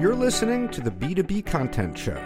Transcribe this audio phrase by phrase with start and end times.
[0.00, 2.22] You're listening to the B2B Content Show,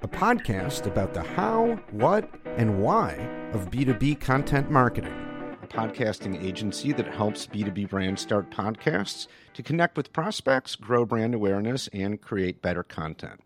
[0.00, 3.14] a podcast about the how, what, and why
[3.52, 5.12] of B2B content marketing.
[5.60, 11.34] A podcasting agency that helps B2B brands start podcasts to connect with prospects, grow brand
[11.34, 13.40] awareness, and create better content.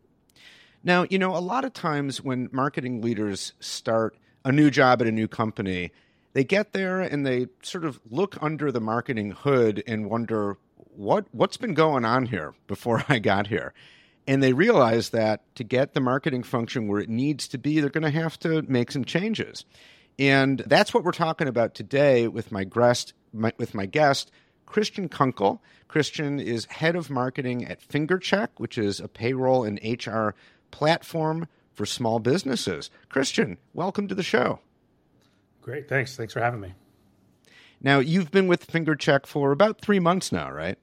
[0.85, 5.09] Now, you know, a lot of times when marketing leaders start a new job at
[5.09, 5.91] a new company,
[6.35, 10.59] they get there and they sort of look under the marketing hood and wonder
[11.01, 13.73] what what's been going on here before I got here.
[14.27, 17.91] And they realize that to get the marketing function where it needs to be, they're
[17.91, 19.65] going to have to make some changes.
[20.19, 24.31] And that's what we're talking about today with my guest, my, with my guest,
[24.67, 25.61] Christian Kunkle.
[25.89, 30.35] Christian is head of marketing at FingerCheck, which is a payroll and HR
[30.71, 32.91] platform for small businesses.
[33.09, 34.61] Christian, welcome to the show.
[35.63, 36.15] Great, thanks.
[36.15, 36.75] Thanks for having me.
[37.81, 40.79] Now, you've been with FingerCheck for about three months now, right?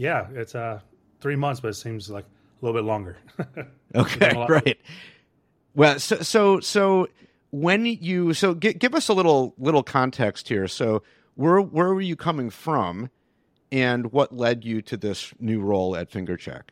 [0.00, 0.80] Yeah, it's uh,
[1.20, 3.18] three months, but it seems like a little bit longer.
[3.94, 4.80] okay, right.
[5.74, 7.06] Well, so so so
[7.50, 10.66] when you so g- give us a little little context here.
[10.68, 11.02] So
[11.34, 13.10] where where were you coming from,
[13.70, 16.62] and what led you to this new role at FingerCheck?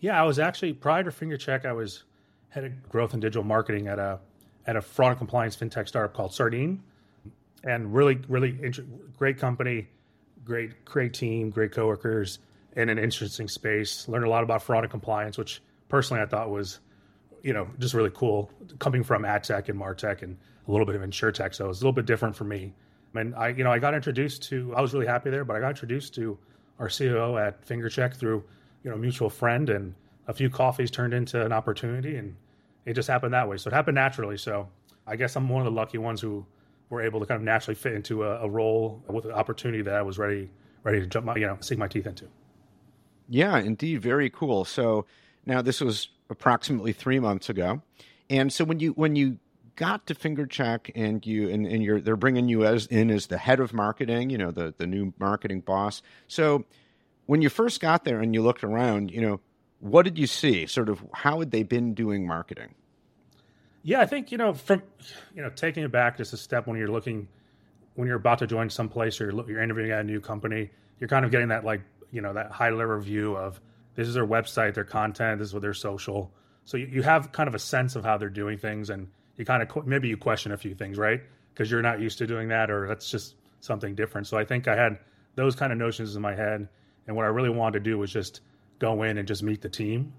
[0.00, 2.04] Yeah, I was actually prior to FingerCheck, I was
[2.50, 4.18] head of growth and digital marketing at a
[4.66, 6.82] at a fraud and compliance fintech startup called Sardine
[7.64, 9.88] and really, really int- great company,
[10.44, 12.38] great, great team, great coworkers,
[12.76, 14.08] in an interesting space.
[14.08, 16.80] Learned a lot about fraud and compliance, which personally I thought was,
[17.42, 18.50] you know, just really cool.
[18.78, 20.36] Coming from ad tech and martech and
[20.68, 22.72] a little bit of insure tech, so it was a little bit different for me.
[23.14, 24.72] And I, you know, I got introduced to.
[24.76, 26.38] I was really happy there, but I got introduced to
[26.78, 28.44] our CEO at FingerCheck through,
[28.84, 29.94] you know, mutual friend, and
[30.28, 32.36] a few coffees turned into an opportunity, and
[32.86, 33.56] it just happened that way.
[33.56, 34.36] So it happened naturally.
[34.36, 34.68] So
[35.06, 36.46] I guess I'm one of the lucky ones who
[36.90, 39.94] were able to kind of naturally fit into a, a role with an opportunity that
[39.94, 40.50] I was ready
[40.82, 42.26] ready to jump my you know sink my teeth into.
[43.28, 44.64] Yeah, indeed, very cool.
[44.64, 45.06] So
[45.46, 47.80] now this was approximately three months ago,
[48.28, 49.38] and so when you when you
[49.76, 53.38] got to FingerCheck and you and, and you're they're bringing you as in as the
[53.38, 56.02] head of marketing, you know the the new marketing boss.
[56.26, 56.64] So
[57.26, 59.40] when you first got there and you looked around, you know
[59.78, 60.66] what did you see?
[60.66, 62.74] Sort of how had they been doing marketing?
[63.82, 64.82] Yeah, I think you know from
[65.34, 67.28] you know taking it back just a step when you're looking
[67.94, 70.70] when you're about to join some place or you're, you're interviewing at a new company,
[70.98, 73.60] you're kind of getting that like you know that high level view of
[73.94, 76.32] this is their website, their content, this is what their social.
[76.64, 79.44] So you, you have kind of a sense of how they're doing things, and you
[79.44, 81.20] kind of maybe you question a few things, right?
[81.52, 84.26] Because you're not used to doing that, or that's just something different.
[84.26, 84.98] So I think I had
[85.34, 86.68] those kind of notions in my head,
[87.06, 88.40] and what I really wanted to do was just
[88.78, 90.12] go in and just meet the team,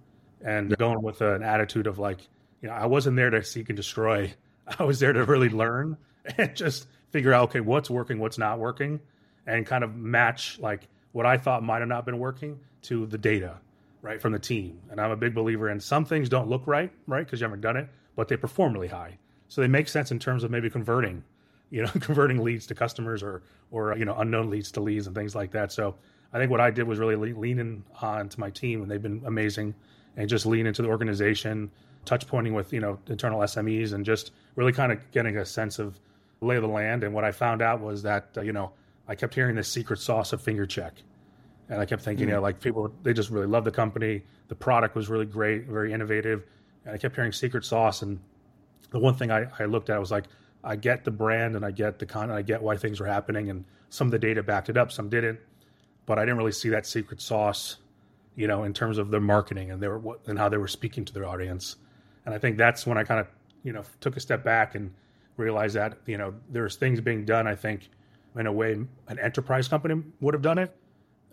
[0.44, 2.28] and going with an attitude of like
[2.62, 4.34] you know, I wasn't there to seek and destroy.
[4.80, 5.98] I was there to really learn
[6.38, 9.00] and just figure out, okay, what's working, what's not working,
[9.46, 13.18] and kind of match like what I thought might have not been working to the
[13.18, 13.58] data,
[14.02, 14.80] right, from the team.
[14.90, 17.62] And I'm a big believer in some things don't look right, right, because you haven't
[17.62, 19.18] done it, but they perform really high.
[19.50, 21.24] So they make sense in terms of maybe converting,
[21.70, 25.16] you know, converting leads to customers or, or, you know, unknown leads to leads and
[25.16, 25.72] things like that.
[25.72, 25.96] So
[26.32, 29.24] I think what I did was really leaning on to my team, and they've been
[29.26, 29.76] amazing,
[30.16, 31.72] and just lean into the organization
[32.06, 35.79] touch pointing with you know internal SMEs and just really kind of getting a sense
[35.79, 36.00] of
[36.41, 37.03] lay of the land.
[37.03, 38.72] And what I found out was that uh, you know
[39.07, 40.91] I kept hearing the secret sauce of FingerCheck,
[41.69, 42.29] and I kept thinking, mm.
[42.29, 44.23] you know, like people they just really love the company.
[44.47, 46.44] The product was really great, very innovative,
[46.85, 48.01] and I kept hearing secret sauce.
[48.01, 48.19] And
[48.91, 50.25] the one thing I, I looked at was like,
[50.63, 53.50] I get the brand and I get the content, I get why things were happening,
[53.50, 55.39] and some of the data backed it up, some didn't,
[56.06, 57.78] but I didn't really see that secret sauce,
[58.35, 61.06] you know, in terms of their marketing and their what and how they were speaking
[61.06, 61.75] to their audience.
[62.26, 63.28] And I think that's when I kind of,
[63.64, 64.94] you know, took a step back and
[65.38, 67.90] realized that, you know, there's things being done, I think,
[68.36, 68.74] in a way
[69.08, 70.76] an enterprise company would have done it.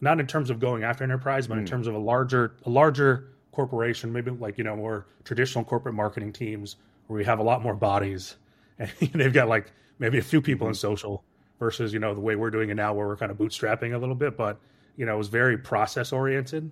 [0.01, 1.59] Not in terms of going after enterprise, but mm.
[1.59, 1.71] in hmm.
[1.71, 6.33] terms of a larger a larger corporation, maybe like, you know, more traditional corporate marketing
[6.33, 6.77] teams
[7.09, 8.37] where we have a lot more bodies
[8.79, 10.71] and they've got like maybe a few people mm-hmm.
[10.71, 11.25] in social
[11.59, 13.99] versus, you know, the way we're doing it now where we're kind of bootstrapping a
[13.99, 14.61] little bit, but
[14.97, 16.71] you know, it was very process oriented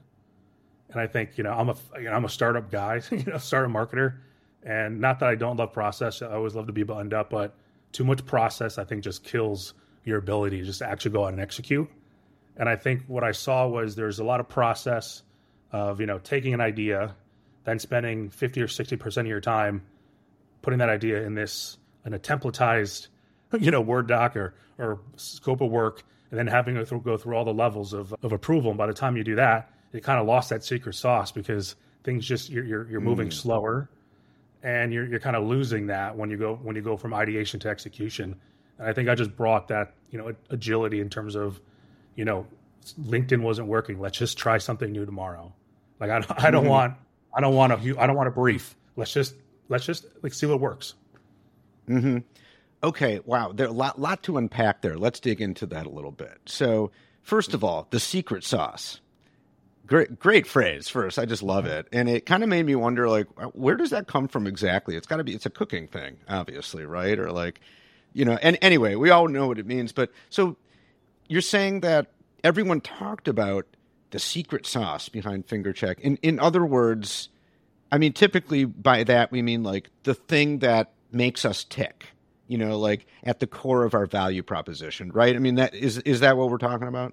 [0.90, 3.38] and I think you know I'm a you know, I'm a startup guy, you know,
[3.38, 4.18] startup marketer,
[4.62, 6.22] and not that I don't love process.
[6.22, 7.54] I always love to be buttoned up, but
[7.92, 9.74] too much process I think just kills
[10.04, 11.88] your ability to just actually go out and execute.
[12.56, 15.22] And I think what I saw was there's a lot of process
[15.72, 17.14] of you know taking an idea,
[17.64, 19.82] then spending fifty or sixty percent of your time
[20.62, 23.08] putting that idea in this in a templatized
[23.60, 27.34] you know word doc or or scope of work, and then having to go through
[27.34, 28.70] all the levels of of approval.
[28.70, 31.76] And by the time you do that it kind of lost that secret sauce because
[32.04, 33.32] things just you're you're, you're moving mm.
[33.32, 33.88] slower,
[34.62, 37.60] and you're you're kind of losing that when you go when you go from ideation
[37.60, 38.36] to execution.
[38.78, 41.60] And I think I just brought that you know agility in terms of,
[42.14, 42.46] you know,
[43.00, 44.00] LinkedIn wasn't working.
[44.00, 45.52] Let's just try something new tomorrow.
[45.98, 46.70] Like I, I don't mm-hmm.
[46.70, 46.94] want,
[47.34, 48.76] I don't want a, I don't want a brief.
[48.96, 49.34] Let's just,
[49.68, 50.94] let's just like see what works.
[51.86, 52.18] Hmm.
[52.82, 53.20] Okay.
[53.24, 53.52] Wow.
[53.52, 54.96] There a lot, lot to unpack there.
[54.96, 56.38] Let's dig into that a little bit.
[56.46, 56.90] So,
[57.22, 59.00] first of all, the secret sauce.
[59.86, 60.88] Great, great phrase.
[60.88, 63.76] First, I just love it, and it kind of made me wonder, like, uh, where
[63.76, 64.96] does that come from exactly?
[64.96, 67.18] It's got to be, it's a cooking thing, obviously, right?
[67.18, 67.60] Or like,
[68.12, 68.38] you know.
[68.42, 69.92] And anyway, we all know what it means.
[69.92, 70.56] But so,
[71.28, 72.08] you're saying that
[72.42, 73.66] everyone talked about
[74.10, 76.00] the secret sauce behind FingerCheck.
[76.00, 77.28] In in other words,
[77.92, 82.06] I mean, typically by that we mean like the thing that makes us tick.
[82.48, 85.34] You know, like at the core of our value proposition, right?
[85.34, 87.12] I mean, that is is that what we're talking about?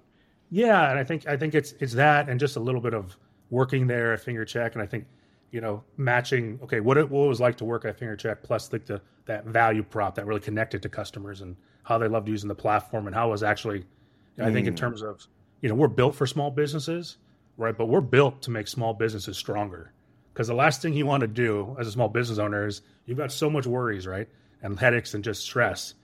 [0.54, 3.16] Yeah, and I think I think it's it's that and just a little bit of
[3.50, 5.04] working there at FingerCheck, and I think
[5.50, 6.60] you know matching.
[6.62, 9.46] Okay, what it what it was like to work at FingerCheck, plus like the that
[9.46, 13.16] value prop that really connected to customers and how they loved using the platform and
[13.16, 13.84] how it was actually.
[14.38, 14.76] I think in mm.
[14.76, 15.26] terms of
[15.60, 17.16] you know we're built for small businesses,
[17.56, 17.76] right?
[17.76, 19.90] But we're built to make small businesses stronger.
[20.32, 23.18] Because the last thing you want to do as a small business owner is you've
[23.18, 24.28] got so much worries, right,
[24.62, 25.94] and headaches and just stress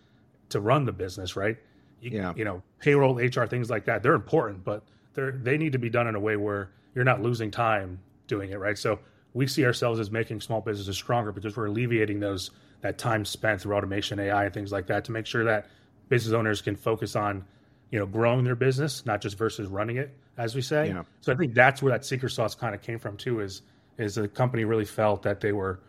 [0.49, 1.57] to run the business, right?
[2.01, 2.33] You, yeah.
[2.37, 4.03] you know, payroll, HR, things like that.
[4.03, 4.83] They're important, but
[5.15, 8.51] they're they need to be done in a way where you're not losing time doing
[8.51, 8.79] it, right?
[8.79, 8.99] So
[9.35, 12.51] we see ourselves as making small businesses stronger because we're alleviating those
[12.81, 15.67] that time spent through automation, AI, and things like that to make sure that
[16.09, 17.45] business owners can focus on,
[17.91, 20.89] you know, growing their business, not just versus running it, as we say.
[20.89, 21.03] Yeah.
[21.21, 23.41] So I think that's where that secret sauce kind of came from too.
[23.41, 23.63] Is
[23.99, 25.81] is the company really felt that they were,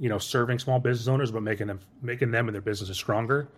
[0.00, 3.48] you know, serving small business owners, but making them making them and their businesses stronger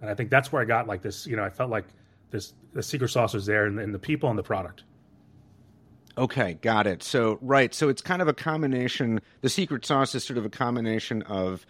[0.00, 1.26] and I think that's where I got like this.
[1.26, 1.84] You know, I felt like
[2.30, 4.84] this the secret sauce was there and, in the people and the product.
[6.16, 7.02] Okay, got it.
[7.02, 9.20] So right, so it's kind of a combination.
[9.40, 11.64] The secret sauce is sort of a combination of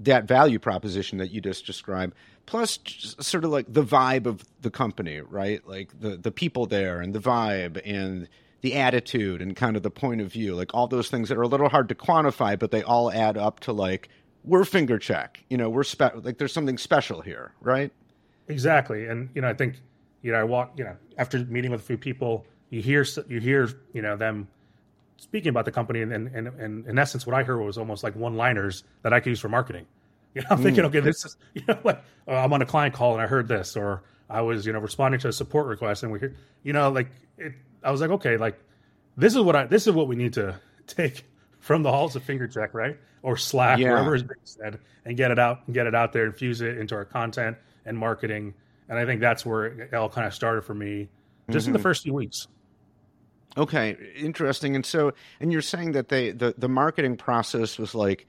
[0.00, 2.14] that value proposition that you just described,
[2.46, 2.78] plus
[3.20, 5.66] sort of like the vibe of the company, right?
[5.66, 8.28] Like the the people there and the vibe and
[8.60, 11.42] the attitude and kind of the point of view, like all those things that are
[11.42, 14.08] a little hard to quantify, but they all add up to like
[14.44, 15.36] we're FingerCheck.
[15.48, 17.92] You know, we're spe- like there's something special here, right?
[18.48, 19.76] Exactly, and you know, I think
[20.22, 23.40] you know, I walk, you know, after meeting with a few people, you hear you
[23.40, 24.48] hear you know them
[25.16, 28.16] speaking about the company, and and, and, in essence, what I heard was almost like
[28.16, 29.86] one liners that I could use for marketing.
[30.34, 30.88] You know, I'm thinking, mm.
[30.88, 33.48] okay, this is you know, like oh, I'm on a client call and I heard
[33.48, 36.74] this, or I was you know responding to a support request and we hear, you
[36.74, 37.08] know, like
[37.38, 38.60] it, I was like, okay, like
[39.16, 41.24] this is what I this is what we need to take
[41.60, 42.96] from the halls of FingerCheck, right?
[43.22, 43.90] Or Slack, yeah.
[43.90, 46.78] wherever is being said, and get it out and get it out there, infuse it
[46.78, 48.54] into our content and marketing.
[48.88, 51.08] And I think that's where it all kind of started for me,
[51.50, 51.68] just mm-hmm.
[51.68, 51.82] in the mm-hmm.
[51.82, 52.46] first few weeks.
[53.56, 54.76] Okay, interesting.
[54.76, 58.26] And so, and you're saying that they the the marketing process was like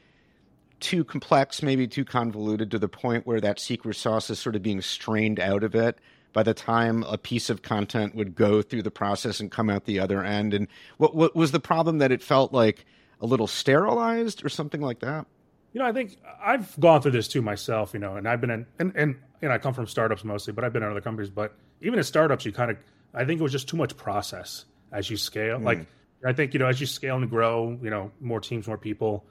[0.79, 4.63] too complex, maybe too convoluted to the point where that secret sauce is sort of
[4.63, 5.99] being strained out of it
[6.33, 9.85] by the time a piece of content would go through the process and come out
[9.85, 10.53] the other end.
[10.53, 10.67] And
[10.97, 12.85] what, what was the problem that it felt like
[13.21, 15.25] a little sterilized or something like that?
[15.73, 18.49] You know, I think I've gone through this too myself, you know, and I've been
[18.49, 21.01] in, and, and, you know, I come from startups mostly, but I've been in other
[21.01, 21.29] companies.
[21.29, 22.77] But even in startups, you kind of,
[23.13, 25.59] I think it was just too much process as you scale.
[25.59, 25.63] Mm.
[25.63, 25.85] Like,
[26.25, 29.25] I think, you know, as you scale and grow, you know, more teams, more people,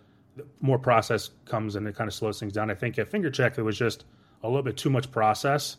[0.61, 2.71] more process comes and it kind of slows things down.
[2.71, 4.05] I think at FingerCheck, it was just
[4.43, 5.77] a little bit too much process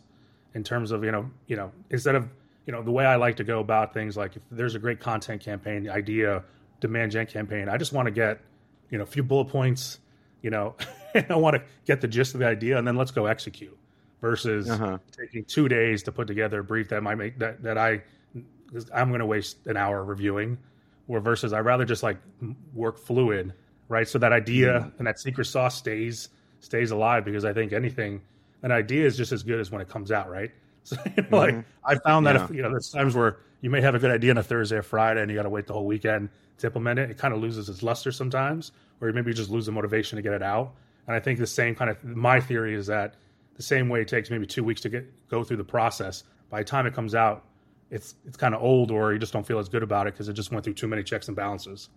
[0.53, 2.27] in terms of, you know, you know, instead of,
[2.65, 4.99] you know, the way I like to go about things, like if there's a great
[4.99, 6.44] content campaign, the idea
[6.80, 7.69] demand gen campaign.
[7.69, 8.40] I just want to get,
[8.90, 10.00] you know, a few bullet points,
[10.42, 10.76] you know,
[11.14, 13.78] and I want to get the gist of the idea and then let's go execute
[14.21, 14.98] versus uh-huh.
[15.12, 18.02] taking two days to put together a brief that might make that, that I,
[18.94, 20.57] I'm going to waste an hour reviewing
[21.07, 22.18] or versus I rather just like
[22.74, 23.54] work fluid,
[23.88, 24.07] right?
[24.07, 28.21] So that idea mm and that secret sauce stays, stays alive because I think anything,
[28.64, 30.52] an idea is just as good as when it comes out, right?
[30.83, 31.36] So, you know, mm-hmm.
[31.36, 32.45] like I found that yeah.
[32.45, 34.78] if, you know, there's times where you may have a good idea on a Thursday
[34.78, 37.33] or Friday and you got to wait the whole weekend to implement it, it kind
[37.33, 40.44] of loses its luster sometimes, or maybe you just lose the motivation to get it
[40.44, 40.75] out.
[41.07, 43.16] And I think the same kind of my theory is that
[43.56, 46.23] the same way it takes maybe two weeks to get go through the process.
[46.49, 47.45] By the time it comes out,
[47.89, 50.30] it's it's kind of old, or you just don't feel as good about it because
[50.30, 51.89] it just went through too many checks and balances.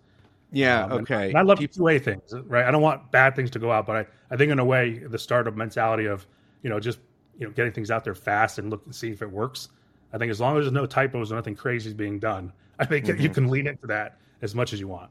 [0.51, 0.85] Yeah.
[0.85, 1.29] Um, okay.
[1.29, 2.65] And I love two way things, right?
[2.65, 4.99] I don't want bad things to go out, but I, I think in a way
[4.99, 6.25] the startup mentality of
[6.61, 6.99] you know just
[7.37, 9.69] you know getting things out there fast and look and see if it works.
[10.13, 12.53] I think as long as there's no typos, and nothing crazy is being done.
[12.79, 13.21] I think mm-hmm.
[13.21, 15.09] you can lean into that as much as you want.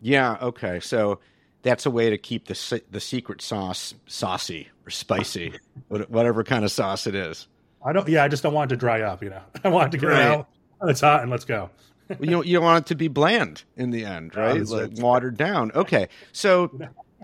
[0.00, 0.38] Yeah.
[0.40, 0.80] Okay.
[0.80, 1.18] So
[1.62, 6.70] that's a way to keep the the secret sauce saucy or spicy, whatever kind of
[6.70, 7.48] sauce it is.
[7.84, 8.08] I don't.
[8.08, 9.22] Yeah, I just don't want it to dry up.
[9.22, 10.22] You know, I want it to get right.
[10.22, 10.48] out.
[10.82, 11.70] It's hot, and let's go.
[12.20, 14.64] you know, you don't want it to be bland in the end, right?
[14.66, 15.72] like watered down.
[15.74, 16.08] Okay.
[16.32, 16.70] So,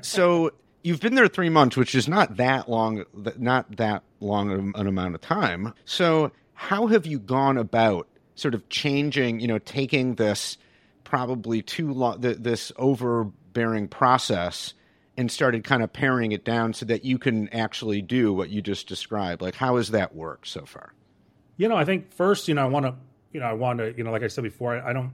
[0.02, 0.50] so
[0.82, 3.04] you've been there three months, which is not that long,
[3.38, 5.72] not that long an amount of time.
[5.84, 9.40] So, how have you gone about sort of changing?
[9.40, 10.56] You know, taking this
[11.02, 14.74] probably too long th- this overbearing process
[15.16, 18.60] and started kind of paring it down so that you can actually do what you
[18.60, 19.42] just described.
[19.42, 20.92] Like, how has that worked so far?
[21.56, 22.94] You know, I think first, you know, I want to,
[23.32, 25.12] you know, I want to, you know, like I said before, I, I don't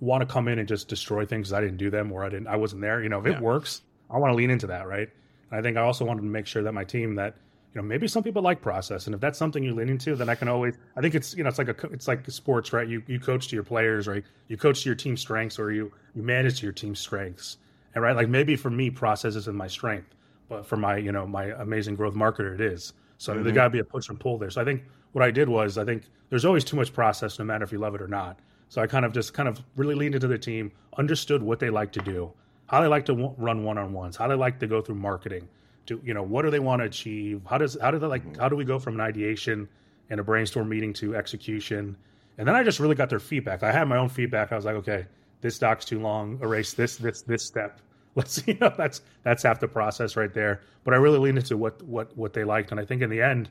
[0.00, 2.48] want to come in and just destroy things I didn't do them or I didn't,
[2.48, 3.00] I wasn't there.
[3.00, 3.34] You know, if yeah.
[3.34, 5.08] it works, I want to lean into that, right?
[5.50, 7.36] And I think I also wanted to make sure that my team that
[7.74, 10.28] you know maybe some people like process and if that's something you lean into then
[10.28, 12.88] i can always i think it's you know it's like a it's like sports right?
[12.88, 14.24] You you coach to your players right?
[14.48, 17.58] You coach to your team strengths or you you manage to your team strengths.
[17.94, 20.14] And right like maybe for me process isn't my strength
[20.48, 22.92] but for my you know my amazing growth marketer it is.
[23.18, 23.44] So mm-hmm.
[23.44, 24.50] there got to be a push and pull there.
[24.50, 27.44] So i think what i did was i think there's always too much process no
[27.44, 28.38] matter if you love it or not.
[28.68, 31.70] So i kind of just kind of really leaned into the team understood what they
[31.70, 32.32] like to do
[32.66, 35.46] how they like to run one-on-ones how they like to go through marketing
[35.86, 37.42] do you know what do they want to achieve?
[37.46, 38.40] How does how do they like mm-hmm.
[38.40, 39.68] how do we go from an ideation
[40.10, 41.96] and a brainstorm meeting to execution?
[42.38, 43.62] And then i just really got their feedback.
[43.62, 44.52] I had my own feedback.
[44.52, 45.06] I was like okay
[45.42, 46.38] this doc's too long.
[46.40, 47.80] Erase this this this step.
[48.14, 50.62] Let's you know that's that's half the process right there.
[50.84, 52.70] But i really leaned into what what what they liked.
[52.70, 53.50] And i think in the end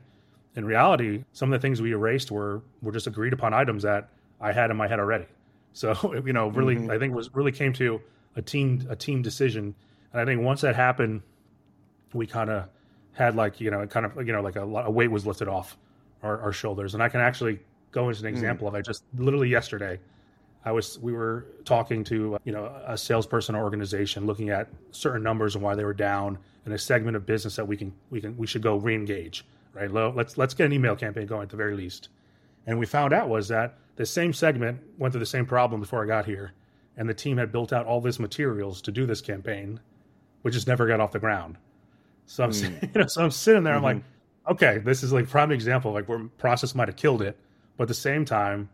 [0.56, 4.10] in reality some of the things we erased were were just agreed upon items that
[4.40, 5.26] i had in my head already.
[5.74, 6.90] So you know really mm-hmm.
[6.90, 8.00] i think was really came to
[8.36, 9.74] a team a team decision.
[10.12, 11.22] And i think once that happened
[12.14, 12.68] we kind of
[13.12, 15.76] had like you know kind of you know like a, a weight was lifted off
[16.22, 17.58] our, our, shoulders and i can actually
[17.90, 18.34] go into an hmm.
[18.34, 18.68] example mm.
[18.68, 19.98] of it just literally yesterday
[20.64, 25.22] i was we were talking to you know a salesperson or organization looking at certain
[25.22, 28.20] numbers and why they were down in a segment of business that we can we
[28.20, 31.56] can we should go re-engage right let's let's get an email campaign going at the
[31.56, 32.08] very least
[32.66, 36.02] and we found out was that the same segment went through the same problem before
[36.02, 36.52] i got here
[36.96, 39.80] and the team had built out all this materials to do this campaign
[40.42, 41.56] which just never got off the ground
[42.26, 42.82] so I'm, mm.
[42.94, 43.74] you know, so I'm sitting there.
[43.74, 43.84] Mm-hmm.
[43.84, 44.52] I'm like, mm-hmm.
[44.52, 45.92] okay, this is like prime example.
[45.92, 47.36] Like where process might have killed it,
[47.76, 48.68] but at the same time,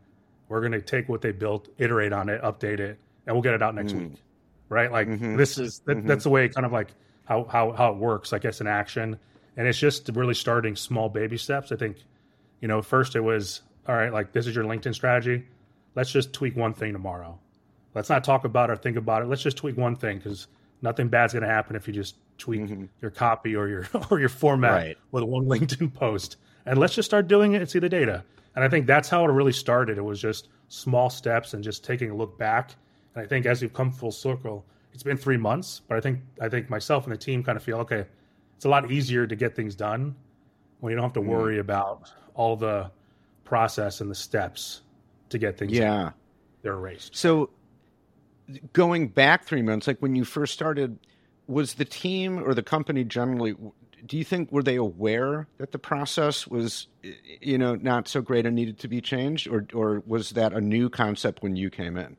[0.48, 3.54] we're going to take what they built, iterate on it, update it, and we'll get
[3.54, 4.10] it out next mm.
[4.10, 4.22] week.
[4.68, 4.90] Right?
[4.90, 5.36] Like mm-hmm.
[5.36, 6.06] this is that, mm-hmm.
[6.06, 6.88] that's the way kind of like
[7.24, 8.32] how how how it works.
[8.32, 9.18] I guess in action,
[9.56, 11.72] and it's just really starting small baby steps.
[11.72, 11.96] I think,
[12.60, 14.12] you know, first it was all right.
[14.12, 15.46] Like this is your LinkedIn strategy.
[15.94, 17.38] Let's just tweak one thing tomorrow.
[17.94, 19.26] Let's not talk about it or think about it.
[19.26, 20.46] Let's just tweak one thing because
[20.82, 22.84] nothing bad's going to happen if you just tweak mm-hmm.
[23.02, 24.98] your copy or your or your format right.
[25.10, 26.36] with one LinkedIn post.
[26.66, 28.24] And let's just start doing it and see the data.
[28.54, 29.98] And I think that's how it really started.
[29.98, 32.74] It was just small steps and just taking a look back.
[33.14, 36.20] And I think as we've come full circle, it's been three months, but I think
[36.40, 38.06] I think myself and the team kind of feel okay.
[38.56, 40.16] It's a lot easier to get things done
[40.80, 41.30] when you don't have to mm-hmm.
[41.30, 41.60] worry mm.
[41.60, 42.90] about all the
[43.44, 44.82] process and the steps
[45.30, 45.72] to get things.
[45.72, 46.14] Yeah, done.
[46.62, 47.14] they're erased.
[47.16, 47.50] So
[48.72, 50.98] going back three months, like when you first started,
[51.48, 53.56] was the team or the company generally?
[54.06, 56.86] Do you think were they aware that the process was,
[57.40, 60.60] you know, not so great and needed to be changed, or or was that a
[60.60, 62.16] new concept when you came in?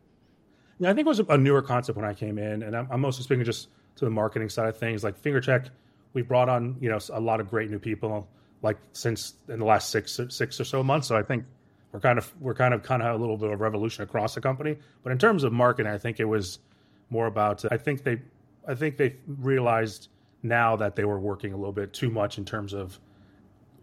[0.80, 3.02] Yeah, I think it was a newer concept when I came in, and I'm, I'm
[3.02, 5.04] mostly speaking just to the marketing side of things.
[5.04, 5.70] Like FingerCheck,
[6.14, 8.28] we brought on you know a lot of great new people,
[8.62, 11.08] like since in the last six six or so months.
[11.08, 11.46] So I think
[11.92, 14.42] we're kind of we're kind of kind of a little bit of revolution across the
[14.42, 14.78] company.
[15.04, 16.60] But in terms of marketing, I think it was
[17.10, 17.64] more about.
[17.72, 18.22] I think they,
[18.68, 20.10] I think they realized
[20.44, 23.00] now that they were working a little bit too much in terms of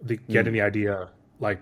[0.03, 0.57] the getting mm.
[0.57, 1.61] the idea like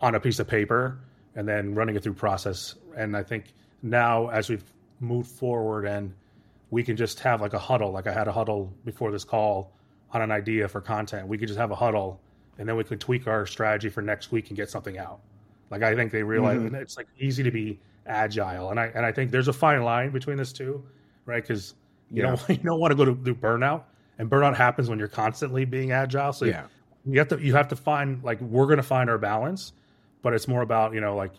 [0.00, 0.98] on a piece of paper
[1.34, 2.74] and then running it through process.
[2.96, 3.52] And I think
[3.82, 4.64] now as we've
[5.00, 6.14] moved forward and
[6.70, 9.72] we can just have like a huddle, like I had a huddle before this call
[10.12, 11.28] on an idea for content.
[11.28, 12.20] We could just have a huddle
[12.58, 15.20] and then we could tweak our strategy for next week and get something out.
[15.70, 16.74] Like I think they realize mm-hmm.
[16.74, 20.10] it's like easy to be agile, and I and I think there's a fine line
[20.10, 20.84] between this two,
[21.28, 21.42] right?
[21.42, 21.74] Because
[22.10, 22.30] you yeah.
[22.30, 23.84] don't you don't want to go to do burnout,
[24.18, 26.32] and burnout happens when you're constantly being agile.
[26.32, 26.64] So yeah.
[27.06, 29.72] you have to you have to find like we're going to find our balance,
[30.22, 31.32] but it's more about you know like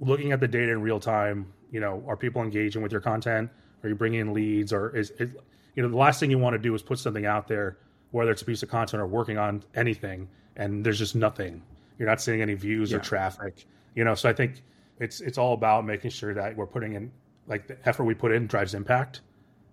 [0.00, 1.46] looking at the data in real time.
[1.70, 3.50] You know, are people engaging with your content?
[3.82, 4.72] Are you bringing in leads?
[4.72, 5.30] Or is, it,
[5.74, 7.78] you know the last thing you want to do is put something out there
[8.14, 11.60] whether it's a piece of content or working on anything, and there's just nothing.
[11.98, 12.98] You're not seeing any views yeah.
[12.98, 13.66] or traffic.
[13.96, 14.62] You know, so I think
[15.00, 17.10] it's it's all about making sure that we're putting in
[17.46, 19.20] like the effort we put in drives impact,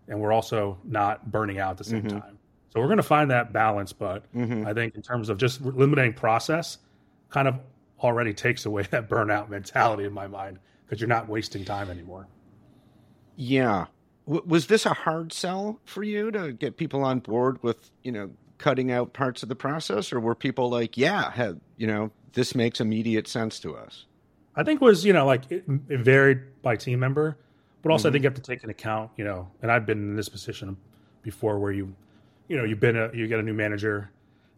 [0.07, 2.19] and we're also not burning out at the same mm-hmm.
[2.19, 2.37] time.
[2.69, 4.65] So we're going to find that balance, but mm-hmm.
[4.65, 6.77] I think in terms of just limiting process,
[7.29, 7.59] kind of
[7.99, 12.27] already takes away that burnout mentality in my mind because you're not wasting time anymore.
[13.35, 13.85] Yeah,
[14.25, 18.31] was this a hard sell for you to get people on board with you know
[18.57, 22.53] cutting out parts of the process, or were people like, yeah, have, you know, this
[22.53, 24.05] makes immediate sense to us?
[24.55, 27.37] I think was you know like it, it varied by team member,
[27.81, 28.11] but also mm-hmm.
[28.11, 30.29] I think you have to take into account you know, and I've been in this
[30.29, 30.77] position
[31.23, 31.93] before where you,
[32.47, 34.09] you know, you've been a you get a new manager,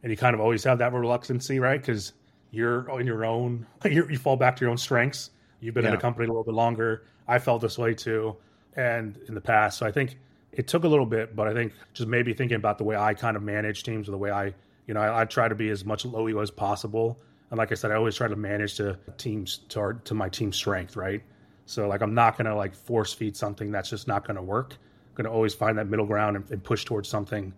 [0.02, 1.80] and you kind of always have that reluctancy, right?
[1.80, 2.14] Because
[2.52, 5.30] you're in your own, you you fall back to your own strengths
[5.64, 5.92] You've been Yeah.
[5.92, 7.04] in a company a little bit longer.
[7.26, 8.36] I felt this way too,
[8.76, 9.78] and in the past.
[9.78, 10.20] So I think
[10.52, 13.14] it took a little bit, but I think just maybe thinking about the way I
[13.14, 14.54] kind of manage teams or the way I,
[14.88, 17.18] you know, I, I try to be as much low ego as possible.
[17.50, 20.28] And like I said, I always try to manage to teams to, our, to my
[20.28, 21.24] team's strength, right?
[21.66, 24.74] So like I'm not gonna like force feed something that's just not gonna work.
[24.74, 27.54] I'm gonna always find that middle ground and, and push towards something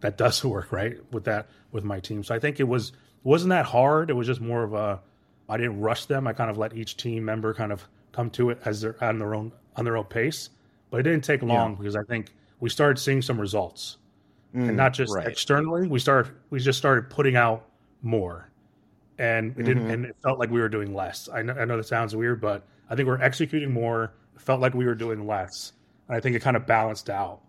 [0.00, 0.96] that does work, right?
[1.12, 2.22] With that with my team.
[2.22, 2.92] So I think it was
[3.24, 4.10] wasn't that hard.
[4.10, 5.00] It was just more of a
[5.48, 6.26] I didn't rush them.
[6.26, 9.18] I kind of let each team member kind of come to it as they're on
[9.18, 10.50] their own on their own pace.
[10.90, 13.98] But it didn't take long because I think we started seeing some results.
[14.54, 15.26] and not just Mm, right.
[15.28, 15.86] externally.
[15.88, 17.66] We started we just started putting out
[18.02, 18.48] more.
[19.18, 19.92] And it didn't Mhm.
[19.92, 21.28] and it felt like we were doing less.
[21.32, 24.12] I know, I know that sounds weird, but I think we're executing more.
[24.34, 25.72] It felt like we were doing less.
[26.08, 27.40] And I think it kind of balanced out.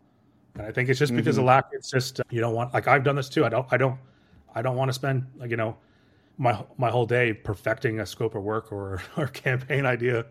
[0.56, 1.42] And I think it's just because Mm-hmm.
[1.42, 1.66] of lack.
[1.72, 3.46] It's just uh, you don't want like I've done this too.
[3.46, 3.98] I don't I don't
[4.54, 5.78] I don't want to spend like you know
[6.38, 10.26] my my whole day perfecting a scope of work or or campaign idea.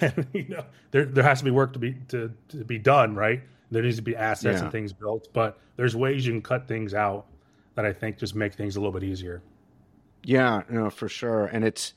[0.00, 3.14] And you know there there has to be work to be to, to be done,
[3.14, 3.42] right?
[3.70, 4.64] There needs to be assets Yeah.
[4.64, 7.26] and things built, but there's ways you can cut things out
[7.76, 9.42] that I think just make things a little bit easier.
[10.24, 11.46] Yeah, no, for sure.
[11.46, 11.94] And it's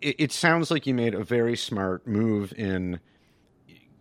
[0.00, 3.00] it, it sounds like you made a very smart move in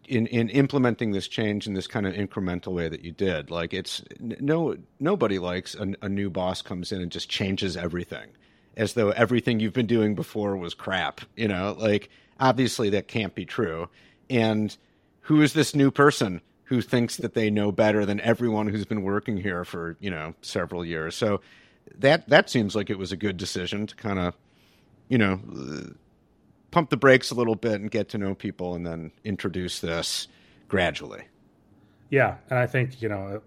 [0.08, 3.50] in in implementing this change in this kind of incremental way that you did.
[3.50, 8.30] Like it's no nobody likes a, a new boss comes in and just changes everything
[8.78, 11.76] as though everything you've been doing before was crap, you know?
[11.78, 13.90] Like obviously that can't be true.
[14.30, 14.76] And
[15.22, 19.04] who is this new person who thinks that they know better than everyone who's been
[19.04, 21.16] working here for, you know, several years?
[21.16, 21.42] So
[21.98, 24.36] that that seems like it was a good decision to kind of,
[25.10, 25.40] you know,
[26.72, 30.28] pump the brakes a little bit and get to know people, and then introduce this
[30.68, 31.26] gradually.
[32.10, 33.42] Yeah, and I think you know a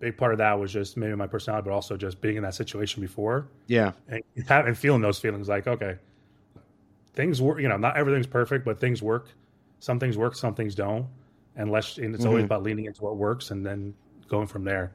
[0.00, 2.54] big part of that was just maybe my personality, but also just being in that
[2.54, 5.98] situation before Yeah, and having feeling those feelings like okay,
[7.14, 7.60] things work.
[7.60, 9.28] You know, not everything's perfect, but things work.
[9.80, 11.06] Some things work, some things don't.
[11.56, 12.46] And let's and it's always Mhm.
[12.46, 13.94] about leaning into what works and then
[14.28, 14.92] going from there.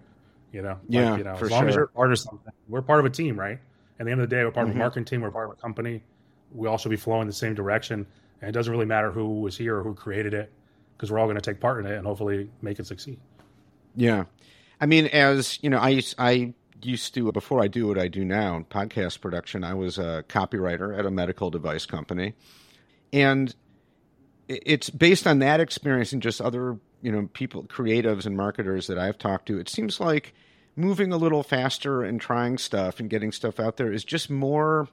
[0.52, 3.06] You know, Yeah, you know, as long as you're part of something, we're part of
[3.06, 3.60] a team, right?
[4.02, 4.78] At the end of the day, we're part of Mhm.
[4.78, 6.02] a marketing team, we're part of a company.
[6.52, 8.08] We all should be flowing the same direction,
[8.42, 10.52] and it doesn't really matter who was here or who created it,
[10.98, 13.20] because we're all going to take part in it and hopefully make it succeed.
[13.96, 14.24] yeah.
[14.80, 18.08] I mean, as you know, I used- I used to before I do what I
[18.08, 19.64] do now in podcast production.
[19.64, 22.34] I was a copywriter at a medical device company,
[23.14, 23.54] and
[24.48, 28.98] it's based on that experience and just other you know people, creatives and marketers that
[28.98, 29.60] I've talked to.
[29.60, 30.34] It seems like
[30.76, 34.88] moving a little faster and trying stuff and getting stuff out there is just more.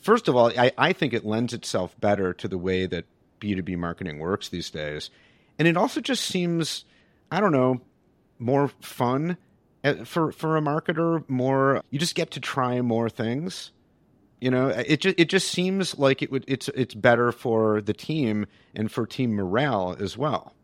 [0.00, 3.04] First of all, I, I think it lends itself better to the way that
[3.40, 5.10] B2B marketing works these days.
[5.58, 6.84] And it also just seems,
[7.30, 7.80] I don't know,
[8.38, 9.36] more fun
[9.84, 11.28] uh, for, for a marketer.
[11.28, 13.72] More, you just get to try more things.
[14.40, 17.92] You know, it just, it just seems like it would, it's, it's better for the
[17.92, 20.54] team and for team morale as well.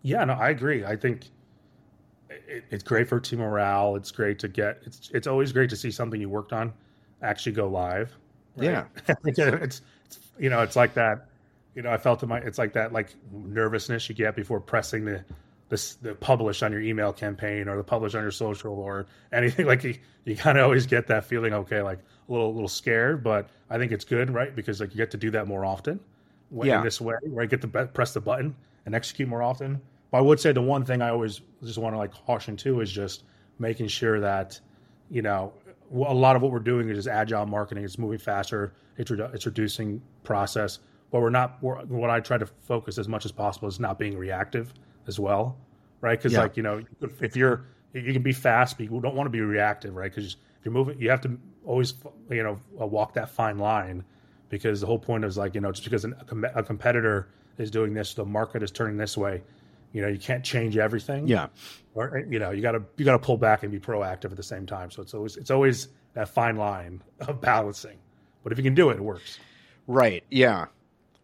[0.00, 0.84] Yeah, no, I agree.
[0.84, 1.26] I think
[2.30, 3.96] it, it's great for team morale.
[3.96, 4.80] It's great to get.
[4.84, 6.72] It's it's always great to see something you worked on
[7.22, 8.16] actually go live.
[8.56, 8.84] Yeah.
[9.24, 9.82] it's, it's
[10.38, 11.26] you know it's like that.
[11.74, 15.04] You know, I felt in my it's like that like nervousness you get before pressing
[15.04, 15.24] the
[15.70, 19.66] the, the publish on your email campaign or the publish on your social or anything
[19.72, 23.24] like you, you kind of always get that feeling okay like a little little scared
[23.24, 25.98] but i think it's good right because like you get to do that more often
[26.50, 26.78] when- Yeah.
[26.78, 29.80] in this way where you get to press the button and execute more often
[30.14, 32.80] but i would say the one thing i always just want to like caution too
[32.80, 33.24] is just
[33.58, 34.60] making sure that
[35.10, 35.52] you know
[35.92, 37.84] a lot of what we're doing is just agile marketing.
[37.84, 38.72] It's moving faster.
[38.96, 40.80] It's, redu- it's reducing process.
[41.10, 43.98] But we're not we're, what i try to focus as much as possible is not
[43.98, 44.72] being reactive
[45.06, 45.56] as well
[46.00, 46.18] right?
[46.18, 46.42] Because Yeah.
[46.42, 49.30] like you know if, if you're you can be fast but you don't want to
[49.30, 50.10] be reactive right?
[50.12, 51.94] Because if you're moving you have to always
[52.30, 54.04] you know uh, walk that fine line
[54.48, 57.28] because the whole point is like you know just because an, a, com- a competitor
[57.58, 59.42] is doing this the market is turning this way
[59.94, 61.46] you know you can't change everything Yeah.
[61.94, 64.36] or you know you got to you got to pull back and be proactive at
[64.36, 67.96] the same time so it's always it's always that fine line of balancing
[68.42, 69.38] but if you can do it it works
[69.86, 70.24] Right.
[70.30, 70.66] Yeah.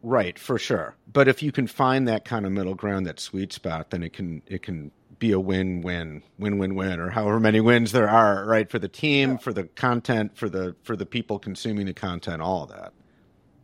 [0.03, 0.39] Right.
[0.39, 0.95] For sure.
[1.13, 4.13] But if you can find that kind of middle ground, that sweet spot, then it
[4.13, 8.09] can it can be a win win win win win or however many wins there
[8.09, 8.45] are.
[8.47, 12.41] Right for the team, for the content, for the for the people consuming the content,
[12.43, 12.93] all of that.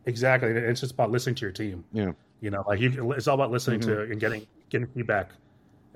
[0.05, 2.11] exactly it's just about listening to your team Yeah.
[2.41, 4.11] you know like you it's all about listening to Mm-hmm.
[4.13, 5.31] and getting getting feedback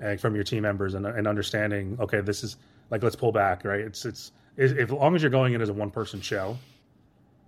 [0.02, 2.56] uh, from your team members and, and understanding okay this is
[2.90, 5.68] like let's pull back right it's it's if, as long as you're going in as
[5.68, 6.56] a one person show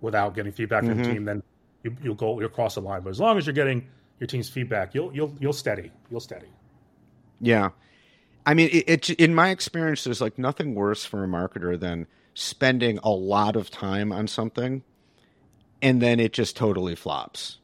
[0.01, 1.03] without getting feedback from Mhm.
[1.03, 1.43] the team then
[1.83, 3.87] you, you'll go you'll cross the line but as long as you're getting
[4.19, 6.47] your team's feedback you'll you'll you'll steady you'll steady
[7.41, 7.71] Yeah.
[8.47, 12.05] I mean, it, it in my experience, there's like nothing worse for a marketer than
[12.35, 14.83] spending a lot of time on something,
[15.81, 17.57] and then it just totally flops.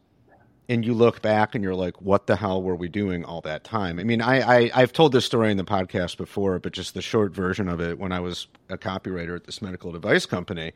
[0.70, 3.64] And you look back and you're like, what the hell were we doing all that
[3.64, 4.00] time?
[4.00, 7.02] I mean, I, I have told this story in the podcast before, but just the
[7.02, 8.00] short version of it.
[8.00, 10.72] When I was a copywriter at this medical device company,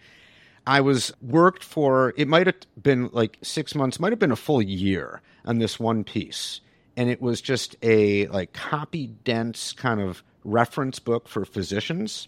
[0.67, 4.35] I was worked for it might have been like six months, might have been a
[4.35, 6.61] full year on this one piece,
[6.97, 12.27] and it was just a like copy dense kind of reference book for physicians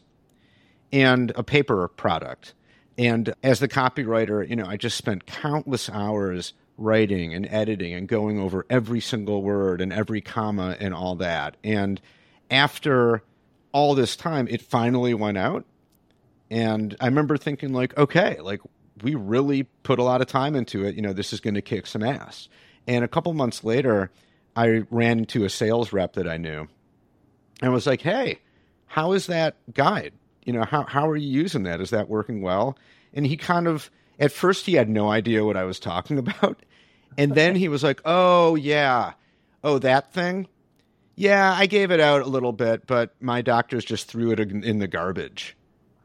[0.91, 2.53] and a paper product.
[2.97, 8.07] And as the copywriter, you know, I just spent countless hours writing and editing and
[8.07, 11.57] going over every single word and every comma and all that.
[11.63, 11.99] And
[12.49, 13.23] after
[13.71, 15.65] all this time, it finally went out.
[16.49, 18.61] And I remember thinking, like, okay, like
[19.01, 20.95] we really put a lot of time into it.
[20.95, 22.47] You know, this is going to kick some ass.
[22.87, 24.11] And a couple months later,
[24.55, 26.67] I ran into a sales rep that I knew
[27.61, 28.39] and was like, hey,
[28.85, 30.13] how is that guide?
[30.45, 31.81] You know, how, how are you using that?
[31.81, 32.77] Is that working well?
[33.13, 36.61] And he kind of, at first, he had no idea what I was talking about.
[37.17, 39.13] And then he was like, "Oh yeah,
[39.63, 40.47] oh that thing."
[41.15, 44.77] Yeah, I gave it out a little bit, but my doctors just threw it in
[44.79, 45.57] the garbage.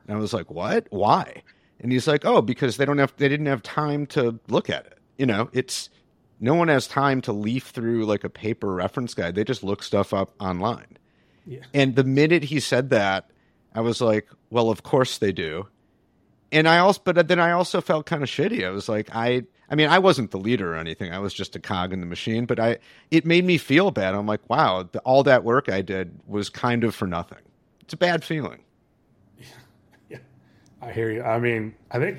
[0.07, 0.87] And I was like, "What?
[0.91, 1.43] Why?"
[1.81, 4.87] And he's like, "Oh, because they don't have they didn't have time to look at
[4.87, 4.99] it.
[5.19, 5.91] You know, it's
[6.41, 9.35] no one has time to leaf through like a paper reference guide.
[9.35, 10.99] They just look stuff up online."
[11.47, 11.61] Yeah.
[11.75, 13.31] And the minute he said that,
[13.75, 15.67] I was like, "Well, of course they do."
[16.53, 18.67] And I also but then I also felt kind of shitty.
[18.67, 21.13] I was like, I I mean, I wasn't the leader or anything.
[21.13, 22.79] I was just a cog in the machine, but I
[23.11, 24.15] it made me feel bad.
[24.15, 27.39] I'm like, wow, the, all that work I did was kind of for nothing.
[27.81, 28.61] It's a bad feeling.
[30.11, 30.19] Yeah,
[30.83, 31.23] I hear you.
[31.23, 32.19] I mean, I think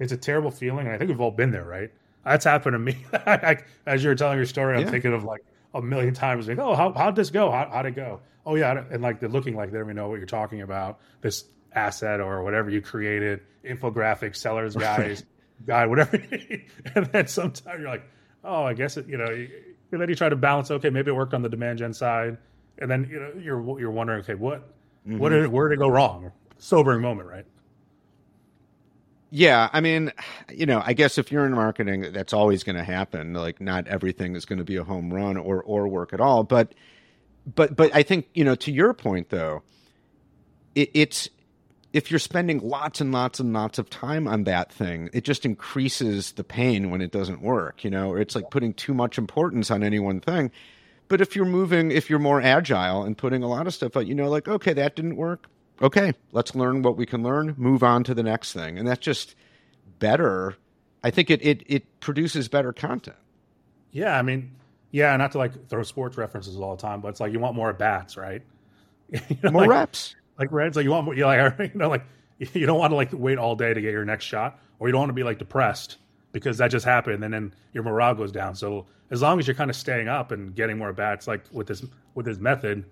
[0.00, 1.92] it's a terrible feeling, and I think we've all been there, right?
[2.24, 2.96] That's happened to me.
[3.86, 4.90] As you were telling your story, I'm yeah.
[4.90, 7.52] thinking of like a million times, like, oh, how how'd this go?
[7.52, 8.20] How, how'd it go?
[8.44, 10.98] Oh yeah, and like they're looking like they don't even know what you're talking about.
[11.20, 15.24] This asset or whatever you created, infographics, sellers guys
[15.66, 16.16] guy, whatever.
[16.94, 18.04] and then sometimes you're like,
[18.44, 20.70] oh, I guess it, you know, and then you try to balance.
[20.70, 22.38] Okay, maybe it worked on the demand gen side,
[22.78, 24.62] and then you know you're you're wondering, okay, what
[25.06, 25.18] mm-hmm.
[25.18, 26.32] what did where did it go wrong?
[26.58, 27.46] Sobering moment, right?
[29.32, 30.12] Yeah, I mean,
[30.52, 33.32] you know, I guess if you're in marketing, that's always going to happen.
[33.32, 36.42] Like, not everything is going to be a home run or or work at all.
[36.42, 36.74] But,
[37.54, 39.62] but, but I think you know, to your point though,
[40.74, 41.28] it, it's
[41.92, 45.44] if you're spending lots and lots and lots of time on that thing, it just
[45.44, 49.18] increases the pain when it doesn't work, you know, or it's like putting too much
[49.18, 50.50] importance on any one thing.
[51.08, 54.06] But if you're moving, if you're more agile and putting a lot of stuff out,
[54.06, 55.48] you know, like, okay, that didn't work.
[55.82, 58.78] Okay, let's learn what we can learn, move on to the next thing.
[58.78, 59.34] And that's just
[59.98, 60.56] better.
[61.02, 63.16] I think it, it, it produces better content.
[63.90, 64.16] Yeah.
[64.16, 64.52] I mean,
[64.92, 67.56] yeah, not to like throw sports references all the time, but it's like you want
[67.56, 68.42] more bats, right?
[69.08, 72.02] you know, more like, reps like Reds, like you want you like you know like
[72.38, 74.92] you don't want to like wait all day to get your next shot, or you
[74.92, 75.98] don't want to be like depressed
[76.32, 78.54] because that just happened and then your morale goes down.
[78.54, 81.66] So as long as you're kind of staying up and getting more bats, like with
[81.66, 82.84] this with this method,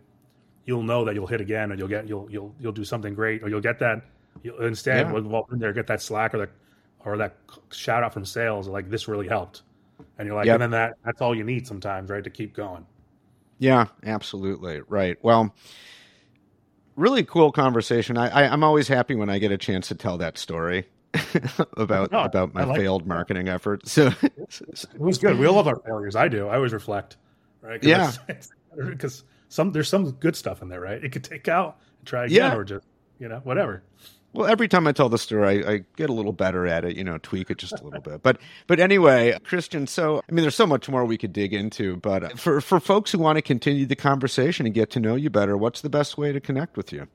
[0.66, 3.42] you'll know that you'll hit again, and you'll get you'll you'll you'll do something great,
[3.42, 4.02] or you'll get that.
[4.42, 5.18] You'll instead yeah.
[5.20, 6.50] while in there get that slack or that
[7.04, 7.36] or that
[7.70, 9.62] shout out from sales, like this really helped,
[10.18, 10.54] and you're like, yep.
[10.54, 12.84] and then that that's all you need sometimes, right, to keep going.
[13.58, 15.16] Yeah, absolutely right.
[15.22, 15.54] Well
[16.98, 18.18] really cool conversation.
[18.18, 20.86] I, I am always happy when I get a chance to tell that story
[21.76, 23.08] about no, about my like failed it.
[23.08, 23.86] marketing effort.
[23.88, 25.38] So it was good.
[25.38, 26.16] We all love our failures.
[26.16, 26.48] I do.
[26.48, 27.16] I always reflect,
[27.62, 27.82] right?
[27.82, 28.12] Yeah,
[28.76, 31.02] because some there's some good stuff in there, right?
[31.02, 32.56] It could take out and try again, yeah.
[32.56, 32.86] or just
[33.18, 33.82] you know whatever.
[34.34, 36.96] Well, every time I tell the story, I, I, get a little better at it,
[36.96, 38.22] you know, tweak it just a little bit.
[38.22, 41.96] But but anyway, Christian, so I mean there's so much more we could dig into,
[41.96, 45.30] but for for folks who want to continue the conversation and get to know you
[45.30, 47.08] better, what's the best way to connect with you?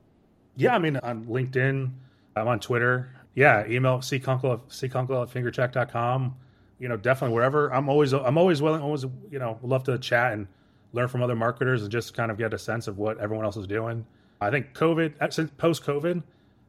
[0.56, 1.92] Yeah, I mean on LinkedIn,
[2.34, 3.10] I'm on Twitter.
[3.34, 6.34] Yeah, email ckunkle ckunkle at fingercheck.com.
[6.80, 7.72] You know, definitely wherever.
[7.72, 10.48] I'm always I'm always willing always, you know, love to chat and
[10.92, 13.56] learn from other marketers and just kind of get a sense of what everyone else
[13.56, 14.04] is doing.
[14.40, 16.22] I think COVID since post COVID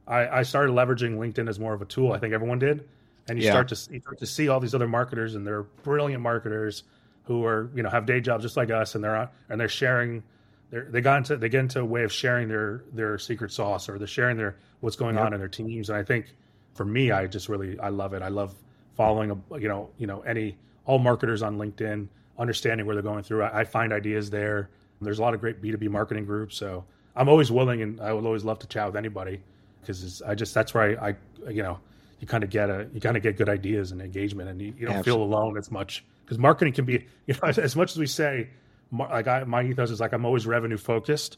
[0.08, 2.12] I, I started leveraging LinkedIn as more of a tool.
[2.12, 2.88] I think everyone did,
[3.28, 3.52] and you yeah.
[3.52, 6.84] start to you start to see all these other marketers, and they're brilliant marketers
[7.24, 9.70] who are you know have day jobs just like us, and they're on, and they're
[9.70, 10.24] sharing.
[10.72, 13.90] They're, they got into they get into a way of sharing their their secret sauce,
[13.90, 15.26] or they're sharing their what's going yep.
[15.26, 15.90] on in their teams.
[15.90, 16.28] And I think
[16.74, 18.22] for me, I just really I love it.
[18.22, 18.54] I love
[18.96, 23.24] following a, you know you know any all marketers on LinkedIn, understanding where they're going
[23.24, 23.44] through.
[23.44, 24.70] I, I find ideas there.
[25.02, 28.00] There's a lot of great B two B marketing groups, so I'm always willing and
[28.00, 29.42] I would always love to chat with anybody
[29.86, 31.80] because I just that's where I, I you know
[32.20, 34.74] you kind of get a you kind of get good ideas and engagement and you,
[34.78, 35.26] you don't Absolutely.
[35.28, 36.94] feel alone as much because marketing can be
[37.28, 38.50] you know as, as much as we say
[38.92, 41.38] like I, my ethos is like I'm always revenue focused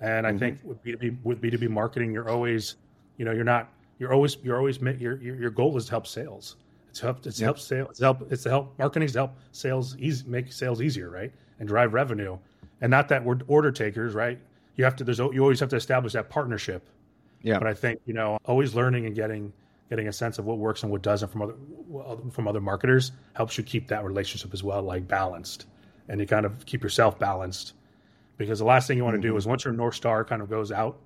[0.00, 0.38] and I mm-hmm.
[0.38, 2.76] think with B2B with B2B marketing you're always
[3.16, 6.06] you know you're not you're always you're always your your, your goal is to help
[6.06, 6.56] sales
[6.90, 7.26] It's help.
[7.26, 7.46] It's yep.
[7.46, 7.90] help sales.
[7.90, 8.32] It's help.
[8.32, 9.08] It's to help marketing.
[9.08, 12.36] to help sales easy, make sales easier, right, and drive revenue.
[12.80, 14.38] And not that we're order takers, right?
[14.76, 15.04] You have to.
[15.04, 16.86] There's you always have to establish that partnership.
[17.42, 17.58] Yeah.
[17.58, 19.52] But I think you know always learning and getting
[19.90, 21.54] getting a sense of what works and what doesn't from other
[22.30, 25.66] from other marketers helps you keep that relationship as well, like balanced,
[26.08, 27.74] and you kind of keep yourself balanced.
[28.38, 29.34] Because the last thing you want to mm-hmm.
[29.34, 30.98] do is once your north star kind of goes out,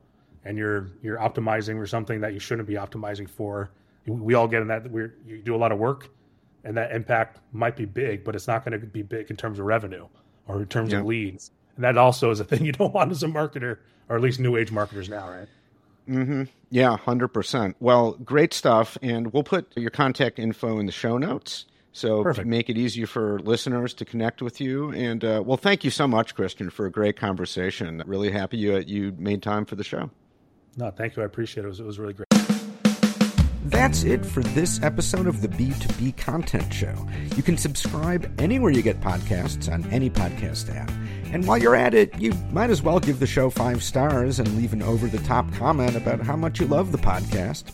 [0.47, 3.71] and you're you're optimizing for something that you shouldn't be optimizing for
[4.07, 6.09] we all get in that we you do a lot of work
[6.65, 9.59] and that impact might be big but it's not going to be big in terms
[9.59, 10.07] of revenue
[10.47, 11.01] or in terms yeah.
[11.01, 14.17] of leads and that also is a thing you don't want as a marketer or
[14.17, 15.49] at least new age marketers now right
[16.09, 16.45] mm-hmm.
[16.71, 21.67] yeah 100% well great stuff and we'll put your contact info in the show notes
[21.97, 22.47] so Perfect.
[22.47, 24.93] make it easier for listeners to connect with you.
[24.93, 28.03] And uh, well, thank you so much, Christian, for a great conversation.
[28.05, 30.11] Really happy you you made time for the show.
[30.77, 31.23] No, thank you.
[31.23, 31.69] I appreciate it.
[31.69, 32.26] It was, it was really great.
[33.71, 36.95] That's it for this episode of the B2B Content Show.
[37.35, 40.89] You can subscribe anywhere you get podcasts on any podcast app.
[41.33, 44.57] And while you're at it, you might as well give the show five stars and
[44.57, 47.73] leave an over the top comment about how much you love the podcast.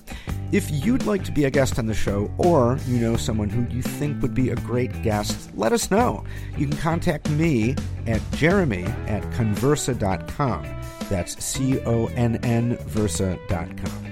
[0.50, 3.70] If you'd like to be a guest on the show, or you know someone who
[3.74, 6.24] you think would be a great guest, let us know.
[6.56, 7.76] You can contact me
[8.06, 10.64] at jeremy at connversa.com.
[11.10, 14.11] That's C O N N Versa.com.